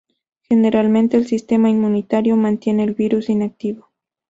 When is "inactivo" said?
3.29-3.89